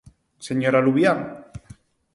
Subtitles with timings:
[0.47, 1.19] ¡Señora Luvián!